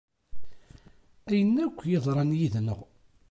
Ayen 1.29 1.55
akk 1.65 1.77
yeḍran 1.91 2.31
yid-neɣ. 2.39 2.79